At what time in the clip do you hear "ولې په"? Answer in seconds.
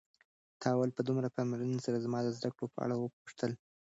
0.75-1.01